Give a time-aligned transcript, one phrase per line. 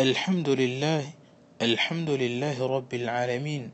[0.00, 1.04] الحمد لله
[1.62, 3.70] الحمد لله رب العالمين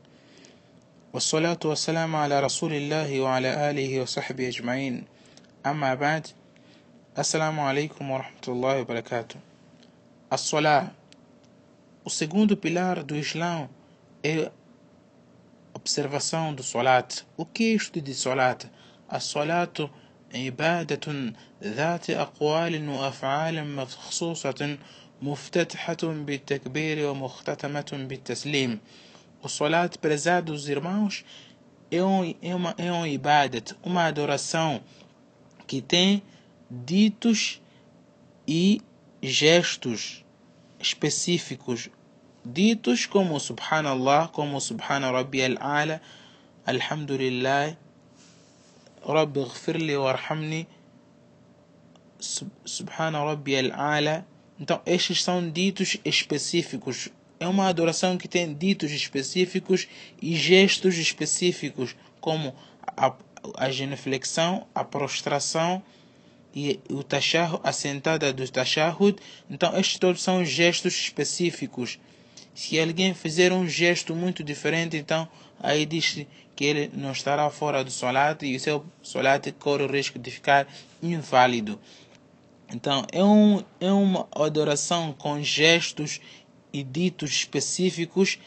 [1.13, 5.05] والصلاة والسلام على رسول الله وعلى آله وصحبه أجمعين
[5.65, 6.27] أما بعد
[7.17, 9.35] السلام عليكم ورحمة الله وبركاته
[10.33, 10.87] الصلاة
[12.03, 13.69] O segundo pilar do Islã
[14.23, 14.51] é
[15.73, 17.23] observação do Salat.
[17.37, 18.65] O que é isto de Salat?
[19.09, 19.89] A Salat
[20.35, 21.33] عبادة
[21.63, 24.77] ذات أقوال وأفعال مخصوصة
[25.21, 28.79] مفتتحة بالتكبير ومختتمة بالتسليم
[29.41, 29.47] O
[30.01, 31.23] prezados irmãos,
[31.91, 34.81] é, um, é uma ibadat, uma adoração
[35.67, 36.23] que tem
[36.69, 37.61] ditos
[38.47, 38.81] e
[39.21, 40.25] gestos
[40.79, 41.89] específicos
[42.43, 46.01] ditos como Subhanallah, como Subhana Rabbi al-Ala,
[46.65, 47.75] Alhamdulillah,
[49.05, 50.67] Rabbi ghfirli warhamni,
[52.19, 54.25] Subhana Rabbi al-Ala.
[54.59, 57.09] Então, estes são ditos específicos.
[57.39, 59.87] É uma adoração que tem ditos específicos
[60.21, 62.55] e gestos específicos, como
[62.95, 63.13] a,
[63.55, 65.83] a genuflexão, a prostração
[66.55, 69.17] e o tashahud, a sentada do tashahud.
[69.49, 71.99] Então, estes todos são gestos específicos.
[72.55, 75.29] Se alguém fizer um gesto muito diferente, então
[75.59, 76.25] aí diz
[76.55, 80.31] que ele não estará fora do solat e o seu solat corre o risco de
[80.31, 80.67] ficar
[81.03, 81.79] inválido.
[82.69, 86.19] Então é, um, é uma adoração com gestos
[86.73, 88.39] e ditos específicos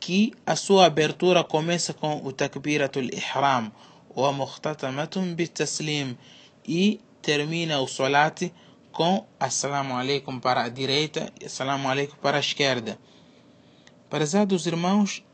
[0.00, 3.72] que a sua abertura começa com o takbiratul ihram
[4.14, 6.18] ou muhtatamatun bitaslim
[6.66, 8.52] e termina o solat
[8.90, 12.98] com assalamu alaikum para a direita e assalamu alaikum para a esquerda.
[14.10, 15.24] Prezados irmãos,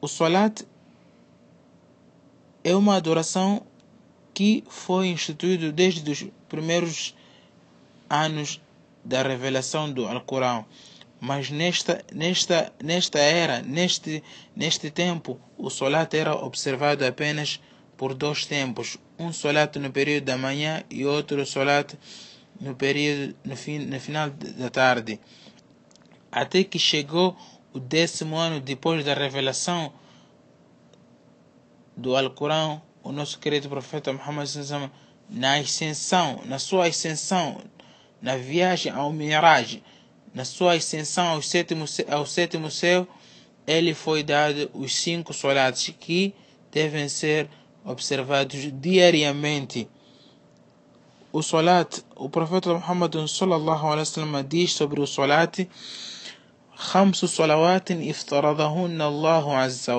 [0.00, 0.62] o Salat
[2.64, 3.64] é uma adoração
[4.34, 7.14] que foi instituído desde os primeiros
[8.12, 8.60] anos
[9.02, 10.66] da revelação do Alcorão.
[11.18, 14.22] Mas nesta, nesta, nesta era, neste,
[14.54, 17.60] neste tempo, o Salat era observado apenas
[17.96, 18.98] por dois tempos.
[19.18, 21.94] Um Salat no período da manhã e outro Salat
[22.60, 25.20] no, período, no, fim, no final da tarde.
[26.30, 27.36] Até que chegou
[27.72, 29.92] o décimo ano depois da revelação
[31.96, 34.48] do Alcorão, o nosso querido profeta Muhammad
[35.28, 37.60] na ascensão, na sua ascensão,
[38.22, 39.82] na viagem ao miragem,
[40.32, 43.06] na sua ascensão ao sétimo, ao sétimo céu,
[43.66, 46.34] ele foi dado os cinco soldados que
[46.70, 47.48] devem ser
[47.84, 49.88] observados diariamente.
[51.32, 55.66] O solat, o profeta Muhammad sallallahu alaihi wasallam diz sobre o solat:
[56.76, 59.94] "خمس salawatin iftaradahunna Allah azza.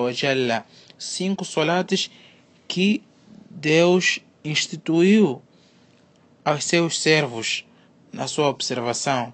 [0.98, 2.10] Cinco solates
[2.68, 3.02] que
[3.50, 5.42] Deus instituiu
[6.44, 7.64] aos seus servos
[8.14, 9.32] na sua observação.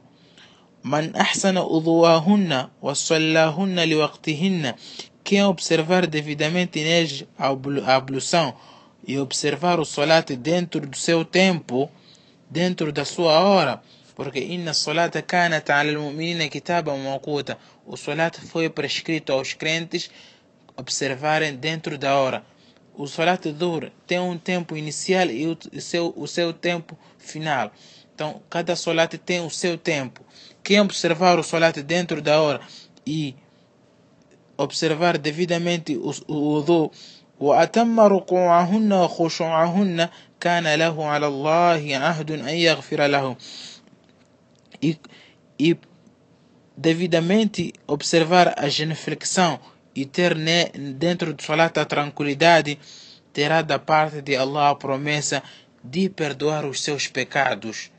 [0.83, 4.75] Man ahsana uduahunna wa sallahunna liwaqtihinna.
[5.23, 7.49] Quem observar devidamente neles a
[7.95, 8.55] ablução
[9.07, 11.91] e observar o solat dentro do seu tempo,
[12.49, 13.83] dentro da sua hora,
[14.17, 17.59] porque inna solata kanat ala al-mu'minina kitaban mawquta.
[17.87, 20.11] O solat foi prescrito aos crentes
[20.77, 22.43] observarem dentro da hora.
[22.95, 27.71] O solat dhuhr tem um tempo inicial e o seu, o seu tempo final.
[28.19, 30.22] Então, cada salat tem o seu tempo.
[30.63, 32.62] Quem observar o salat dentro da hora
[33.06, 33.36] e
[34.58, 36.91] observar devidamente o, o wudu
[37.40, 40.09] وأتم ركوعهن وخشوعهن
[40.40, 43.36] كان له على الله عهد أن يغفر له
[44.81, 44.97] e,
[45.59, 45.78] e
[46.78, 49.59] devidamente observar a genuflexão
[49.96, 52.78] e ter ne, dentro do salat a tranquilidade,
[53.31, 55.41] terá da parte de Allah a promessa
[55.84, 57.91] de perdoar os seus pecados.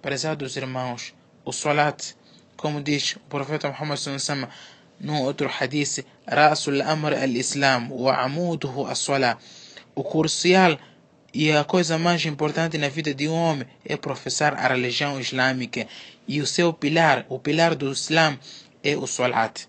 [0.00, 1.12] Prezados irmãos,
[1.44, 2.14] o salat,
[2.56, 4.52] como diz o profeta Muhammad sallallahu
[5.00, 9.38] num outro hadith, Rasul Amr al-Islam wa amuduhu as-salat.
[9.94, 10.78] O crucial
[11.34, 15.86] e a coisa mais importante na vida de um homem é professar a religião islâmica.
[16.26, 18.38] E o seu pilar, o pilar do Islã,
[18.82, 19.66] é o Salat.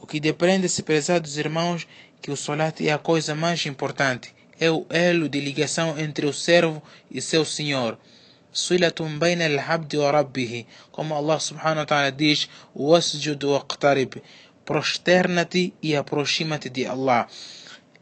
[0.00, 1.86] O que depende-se, prezados irmãos,
[2.22, 4.34] que o Salat é a coisa mais importante.
[4.58, 7.98] É o elo de ligação entre o servo e seu Senhor.
[8.56, 10.66] Silatun baina al-abdi wa rabbihi.
[10.90, 14.12] Como Allah subhanahu wa ta'ala diz, wasjud waqtarib.
[14.64, 17.28] Prosterna-te e aproxima-te de Allah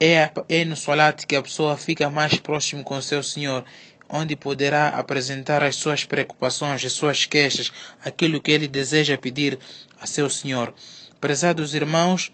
[0.01, 3.65] é, é no Salat que a pessoa fica mais próximo com seu Senhor,
[4.09, 7.73] onde poderá apresentar as suas preocupações, as suas queixas,
[8.05, 9.59] aquilo que ele deseja pedir
[10.01, 10.75] a seu Senhor.
[11.21, 12.33] Prezados irmãos,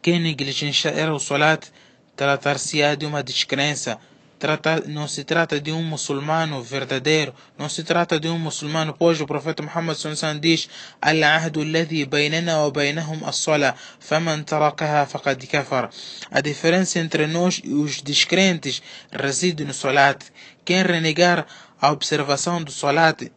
[0.00, 1.68] quem negligenciar o Salat
[2.16, 3.98] tratar-se-á de uma descrença,
[4.42, 9.20] trata, não se trata de um muçulmano verdadeiro, não se trata de um muçulmano, pois
[9.20, 10.68] o profeta Muhammad sallallahu diz:
[11.00, 15.90] Al-ahdu alladhi bainana wa bainahum as-sala, faman tarakaha faqad kafar.
[16.28, 20.20] A diferença entre nós e os descrentes reside no salat.
[20.64, 21.46] Quem renegar
[21.80, 23.30] a observação do salat,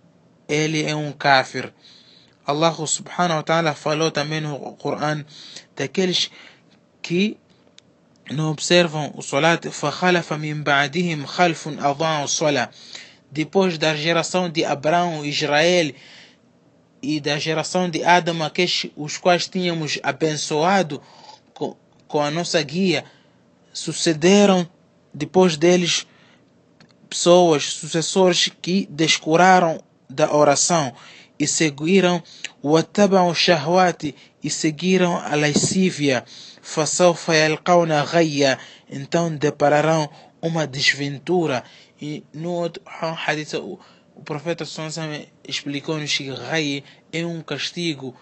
[0.50, 1.72] ele é um kafir.
[2.48, 5.24] Allah subhanahu wa ta'ala falou também no Coran
[5.76, 6.32] daqueles
[7.04, 7.38] que
[8.31, 12.71] não observam o salat فَخَلَفَ مِنْ بَعْدِهِمْ خَلْفٌ أَضَاعُوا الصَّلَاةِ
[13.31, 15.93] depois da geração de Abraão, Israel
[17.03, 21.01] e da geração de Adão, aqueles os quais tínhamos abençoado
[21.55, 21.77] com,
[22.09, 23.05] com a nossa guia,
[23.73, 24.69] sucederam
[25.15, 26.07] depois deles
[27.09, 30.93] pessoas, sucessores que descuraram da oração
[31.39, 32.23] e seguiram
[32.65, 36.25] o shahwati e seguiram a lascívia
[36.63, 38.59] فسوف يلقون غيا
[38.91, 40.11] então depararão
[40.43, 41.65] uma desventura
[42.01, 43.79] e no outro hadith o,
[44.15, 48.15] o profeta Sallallahu explicou-nos que Gai é um castigo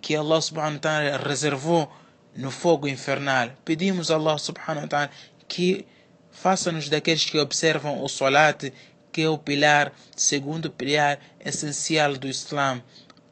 [0.00, 1.90] que Allah subhanahu wa ta'ala reservou
[2.34, 5.10] no fogo infernal pedimos a Allah subhanahu wa ta'ala
[5.48, 5.86] que
[6.30, 8.72] faça-nos daqueles que observam o salat
[9.12, 12.82] que é o pilar segundo pilar essencial do Islã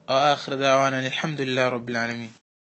[0.09, 2.38] وآخر دعوانا الحمد لله رب العالمين.